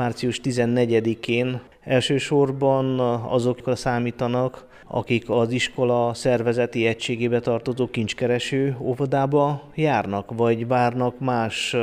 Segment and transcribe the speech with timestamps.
[0.00, 10.66] március 14-én elsősorban azokra számítanak, akik az iskola szervezeti egységébe tartozó kincskereső óvodába járnak, vagy
[10.66, 11.76] várnak más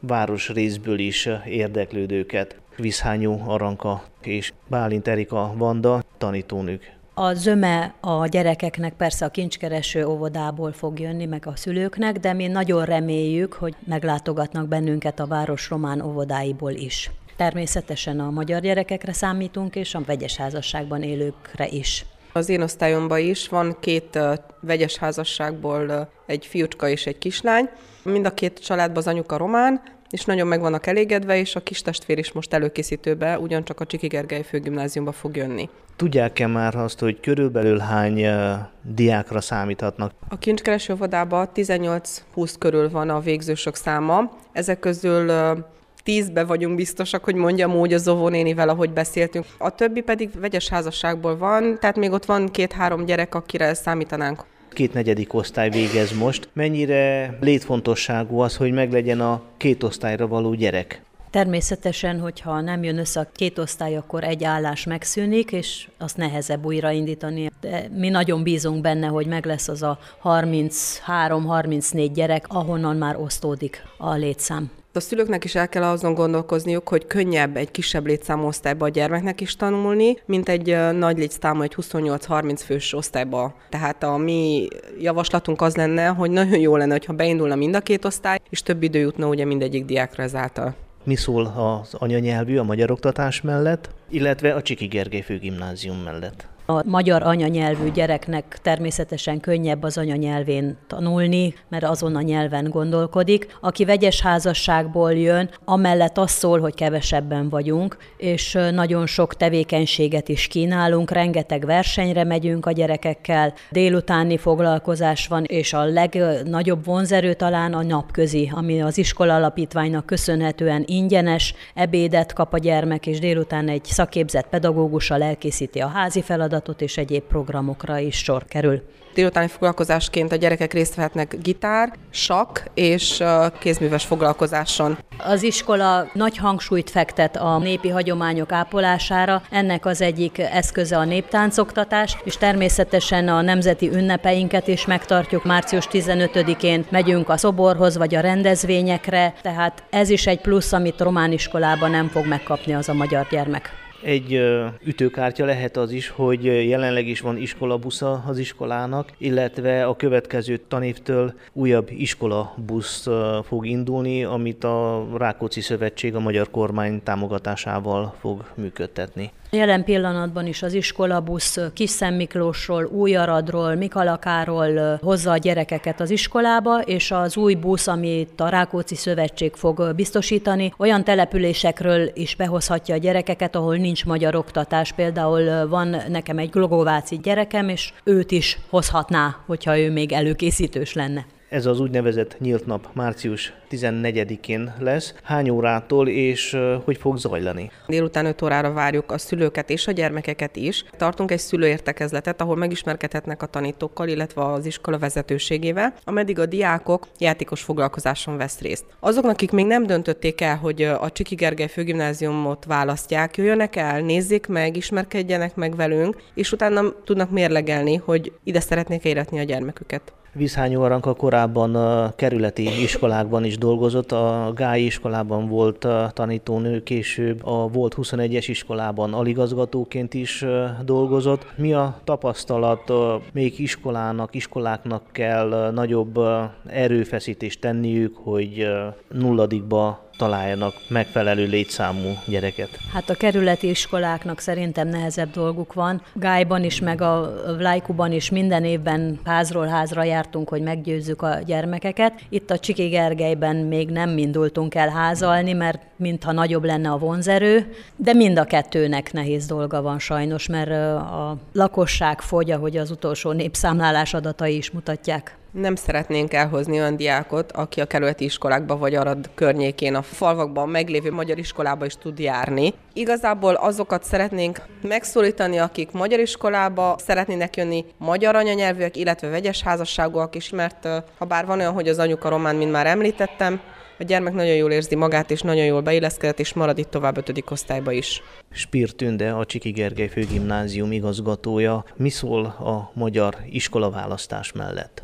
[0.00, 2.56] városrészből is érdeklődőket.
[2.76, 6.92] Viszhányú Aranka és Bálint Erika Vanda tanítónők.
[7.14, 12.46] A zöme a gyerekeknek persze a kincskereső óvodából fog jönni, meg a szülőknek, de mi
[12.46, 17.10] nagyon reméljük, hogy meglátogatnak bennünket a város román óvodáiból is.
[17.40, 22.04] Természetesen a magyar gyerekekre számítunk, és a vegyes házasságban élőkre is.
[22.32, 24.18] Az én osztályomban is van két
[24.60, 27.68] vegyes házasságból egy fiúcska és egy kislány.
[28.02, 31.82] Mind a két családban az anyuka román, és nagyon meg vannak elégedve, és a kis
[31.82, 35.68] testvér is most előkészítőbe, ugyancsak a Csiki Gergely főgimnáziumba fog jönni.
[35.96, 40.12] Tudják-e már azt, hogy körülbelül hány uh, diákra számíthatnak?
[40.28, 44.30] A kincskereső óvodában 18-20 körül van a végzősök száma.
[44.52, 45.58] Ezek közül uh,
[46.02, 49.46] tízbe vagyunk biztosak, hogy mondjam úgy az óvónénivel, ahogy beszéltünk.
[49.58, 54.44] A többi pedig vegyes házasságból van, tehát még ott van két-három gyerek, akire számítanánk.
[54.72, 56.48] Két negyedik osztály végez most.
[56.52, 61.02] Mennyire létfontosságú az, hogy meglegyen a két osztályra való gyerek?
[61.30, 66.64] Természetesen, hogyha nem jön össze a két osztály, akkor egy állás megszűnik, és azt nehezebb
[66.64, 67.50] újraindítani.
[67.60, 73.82] De mi nagyon bízunk benne, hogy meg lesz az a 33-34 gyerek, ahonnan már osztódik
[73.98, 74.70] a létszám.
[74.92, 79.40] A szülőknek is el kell azon gondolkozniuk, hogy könnyebb egy kisebb létszámú osztályba a gyermeknek
[79.40, 83.54] is tanulni, mint egy nagy létszámú, egy 28-30 fős osztályba.
[83.68, 84.68] Tehát a mi
[84.98, 88.82] javaslatunk az lenne, hogy nagyon jó lenne, ha beindulna mind a két osztály, és több
[88.82, 90.74] idő jutna ugye mindegyik diákra ezáltal.
[91.04, 96.48] Mi szól az anyanyelvű a magyar oktatás mellett, illetve a Csiki Gergely főgimnázium mellett?
[96.70, 103.56] A magyar anyanyelvű gyereknek természetesen könnyebb az anyanyelvén tanulni, mert azon a nyelven gondolkodik.
[103.60, 110.46] Aki vegyes házasságból jön, amellett az szól, hogy kevesebben vagyunk, és nagyon sok tevékenységet is
[110.46, 117.82] kínálunk, rengeteg versenyre megyünk a gyerekekkel, délutáni foglalkozás van, és a legnagyobb vonzerő talán a
[117.82, 124.48] napközi, ami az iskola alapítványnak köszönhetően ingyenes, ebédet kap a gyermek, és délután egy szakképzett
[124.48, 128.82] pedagógussal elkészíti a házi feladatot, feladatot és egyéb programokra is sor kerül.
[129.14, 133.22] Délutáni foglalkozásként a gyerekek részt vehetnek gitár, sakk és
[133.58, 134.98] kézműves foglalkozáson.
[135.18, 142.16] Az iskola nagy hangsúlyt fektet a népi hagyományok ápolására, ennek az egyik eszköze a néptáncoktatás,
[142.24, 145.44] és természetesen a nemzeti ünnepeinket is megtartjuk.
[145.44, 151.32] Március 15-én megyünk a szoborhoz vagy a rendezvényekre, tehát ez is egy plusz, amit román
[151.32, 153.79] iskolában nem fog megkapni az a magyar gyermek.
[154.02, 154.40] Egy
[154.84, 161.34] ütőkártya lehet az is, hogy jelenleg is van iskolabusza az iskolának, illetve a következő tanévtől
[161.52, 163.08] újabb iskolabusz
[163.42, 169.32] fog indulni, amit a Rákóczi Szövetség a magyar kormány támogatásával fog működtetni.
[169.52, 177.10] Jelen pillanatban is az iskolabusz Kis Miklósról, Újaradról, Mikalakáról hozza a gyerekeket az iskolába, és
[177.10, 183.56] az új busz, amit a Rákóczi Szövetség fog biztosítani, olyan településekről is behozhatja a gyerekeket,
[183.56, 184.92] ahol nincs magyar oktatás.
[184.92, 191.26] Például van nekem egy glogováci gyerekem, és őt is hozhatná, hogyha ő még előkészítős lenne.
[191.50, 195.14] Ez az úgynevezett nyílt nap március 14-én lesz.
[195.22, 197.70] Hány órától és hogy fog zajlani?
[197.86, 200.84] Délután 5 órára várjuk a szülőket és a gyermekeket is.
[200.96, 207.62] Tartunk egy szülőértekezletet, ahol megismerkedhetnek a tanítókkal, illetve az iskola vezetőségével, ameddig a diákok játékos
[207.62, 208.84] foglalkozáson vesz részt.
[209.00, 214.46] Azoknak, akik még nem döntötték el, hogy a Csiki Gergely főgimnáziumot választják, jöjjönek el, nézzék
[214.46, 220.12] meg, ismerkedjenek meg velünk, és utána tudnak mérlegelni, hogy ide szeretnék éretni a gyermeküket.
[220.32, 227.68] Viszhányú Aranka korábban a kerületi iskolákban is dolgozott, a Gályi iskolában volt tanítónő, később a
[227.68, 230.44] volt 21-es iskolában aligazgatóként is
[230.84, 231.46] dolgozott.
[231.56, 232.92] Mi a tapasztalat,
[233.32, 236.18] még iskolának, iskoláknak kell nagyobb
[236.66, 238.66] erőfeszítést tenniük, hogy
[239.08, 242.68] nulladikba találjanak megfelelő létszámú gyereket?
[242.92, 246.02] Hát a kerületi iskoláknak szerintem nehezebb dolguk van.
[246.14, 252.12] Gájban is, meg a Vlajkuban is minden évben házról házra jártunk, hogy meggyőzzük a gyermekeket.
[252.28, 257.74] Itt a Csiki Gergelyben még nem indultunk el házalni, mert mintha nagyobb lenne a vonzerő,
[257.96, 263.32] de mind a kettőnek nehéz dolga van sajnos, mert a lakosság fogy, ahogy az utolsó
[263.32, 265.38] népszámlálás adatai is mutatják.
[265.52, 271.12] Nem szeretnénk elhozni olyan diákot, aki a kerületi iskolákba vagy Arad környékén a falvakban meglévő
[271.12, 272.74] magyar iskolába is tud járni.
[272.92, 280.50] Igazából azokat szeretnénk megszólítani, akik magyar iskolába szeretnének jönni, magyar anyanyelvűek, illetve vegyes házasságúak is,
[280.50, 280.88] mert
[281.18, 283.60] ha bár van olyan, hogy az anyuka román, mint már említettem,
[283.98, 287.50] A gyermek nagyon jól érzi magát, és nagyon jól beilleszkedett, és marad itt tovább ötödik
[287.50, 288.22] osztályba is.
[288.50, 291.84] Spír Tünde, a Csiki Gergely Főgimnázium igazgatója.
[291.96, 295.02] Mi szól a magyar iskolaválasztás mellett?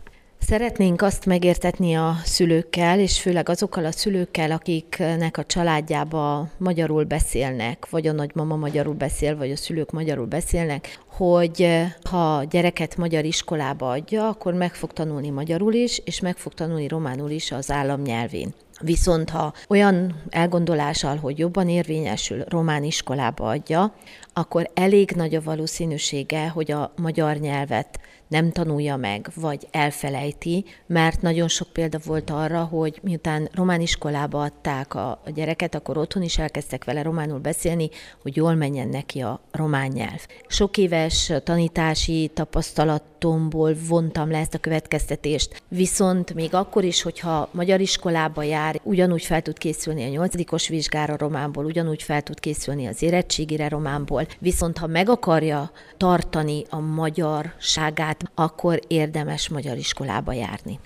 [0.49, 7.91] Szeretnénk azt megértetni a szülőkkel, és főleg azokkal a szülőkkel, akiknek a családjába magyarul beszélnek,
[7.91, 11.69] vagy a nagymama magyarul beszél, vagy a szülők magyarul beszélnek, hogy
[12.11, 16.89] ha gyereket magyar iskolába adja, akkor meg fog tanulni magyarul is, és meg fog tanulni
[16.89, 18.55] románul is az állam nyelvén.
[18.81, 23.95] Viszont ha olyan elgondolással, hogy jobban érvényesül román iskolába adja,
[24.33, 31.23] akkor elég nagy a valószínűsége, hogy a magyar nyelvet nem tanulja meg, vagy elfelejti, mert
[31.23, 36.39] nagyon sok példa volt arra, hogy miután román iskolába adták a, gyereket, akkor otthon is
[36.39, 37.91] elkezdtek vele románul beszélni,
[38.23, 40.27] hogy jól menjen neki a román nyelv.
[40.47, 40.77] Sok
[41.07, 48.43] éves tanítási tapasztalatomból vontam le ezt a következtetést, viszont még akkor is, hogyha magyar iskolába
[48.43, 53.69] jár, ugyanúgy fel tud készülni a nyolcadikos vizsgára románból, ugyanúgy fel tud készülni az érettségire
[53.69, 60.79] románból, viszont ha meg akarja tartani a magyarságát, akkor érdemes magyar iskolába járni.